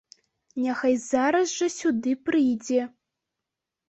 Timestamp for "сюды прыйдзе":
1.73-2.81